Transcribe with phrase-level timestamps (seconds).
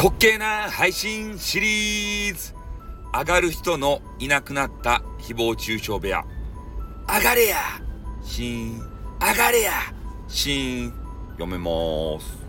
[0.00, 2.54] 滑稽な配信シリーズ。
[3.12, 6.24] 上がる人のいなくなった誹謗中傷部屋。
[7.08, 7.56] 上がれや
[8.22, 8.80] シー
[9.20, 9.72] 上がれや
[10.28, 10.92] シー
[11.32, 12.47] 読めます。